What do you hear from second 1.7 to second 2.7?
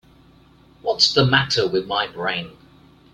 my brain?